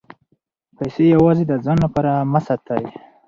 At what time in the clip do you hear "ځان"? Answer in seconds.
1.65-1.77